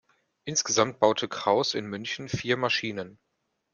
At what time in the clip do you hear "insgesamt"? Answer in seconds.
0.45-0.99